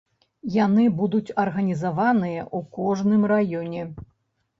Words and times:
Яны 0.53 0.85
будуць 1.01 1.33
арганізаваныя 1.43 2.39
ў 2.57 2.71
кожным 2.79 3.21
раёне. 3.33 3.85